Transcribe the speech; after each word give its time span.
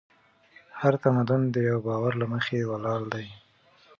هر 0.81 0.93
تمدن 1.03 1.41
د 1.49 1.55
یوه 1.67 1.79
باور 1.87 2.11
له 2.21 2.25
مخې 2.33 2.69
ولاړ 2.71 3.01
دی. 3.13 3.27